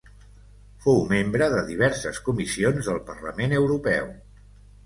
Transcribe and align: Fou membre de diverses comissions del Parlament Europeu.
Fou 0.85 1.01
membre 1.11 1.49
de 1.55 1.59
diverses 1.69 2.21
comissions 2.31 2.91
del 2.91 2.99
Parlament 3.11 3.55
Europeu. 3.63 4.13